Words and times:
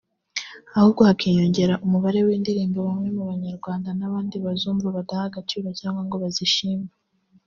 ahubwo 0.77 1.01
hakiyongera 1.07 1.73
umubare 1.85 2.19
w’indirimbo 2.27 2.77
bamwe 2.87 3.09
mu 3.17 3.23
banyarwanda 3.29 3.89
n’abandi 3.99 4.35
bazumva 4.45 4.87
badaha 4.95 5.25
agaciro 5.29 5.67
cyangwa 5.79 6.01
ngo 6.05 6.15
bazishime 6.23 6.87